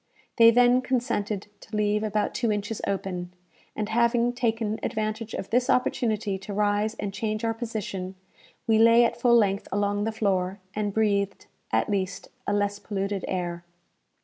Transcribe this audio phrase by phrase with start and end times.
[0.37, 3.31] They then consented to leave about two inches open,
[3.75, 8.15] and having taken advantage of this opportunity to rise and change our position,
[8.65, 13.23] we lay at full length along the floor, and breathed, at least, a less polluted
[13.27, 13.63] air.